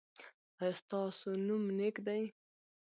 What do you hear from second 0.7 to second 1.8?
ستاسو نوم